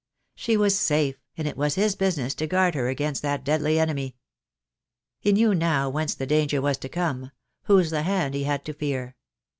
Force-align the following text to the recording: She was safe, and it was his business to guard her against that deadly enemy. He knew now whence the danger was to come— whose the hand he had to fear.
She 0.33 0.57
was 0.57 0.79
safe, 0.79 1.17
and 1.37 1.47
it 1.47 1.55
was 1.55 1.75
his 1.75 1.93
business 1.95 2.33
to 2.33 2.47
guard 2.47 2.73
her 2.73 2.87
against 2.87 3.21
that 3.21 3.43
deadly 3.43 3.79
enemy. 3.79 4.15
He 5.19 5.31
knew 5.31 5.53
now 5.53 5.91
whence 5.91 6.15
the 6.15 6.25
danger 6.25 6.59
was 6.59 6.79
to 6.79 6.89
come— 6.89 7.29
whose 7.65 7.91
the 7.91 8.01
hand 8.01 8.33
he 8.33 8.45
had 8.45 8.65
to 8.65 8.73
fear. 8.73 9.15